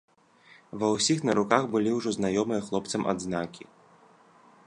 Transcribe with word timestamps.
Ва 0.83 0.87
ўсіх 0.95 1.19
на 1.29 1.35
руках 1.39 1.63
былі 1.75 1.91
ўжо 1.97 2.09
знаёмыя 2.17 2.61
хлопцам 2.69 3.01
адзнакі. 3.13 3.63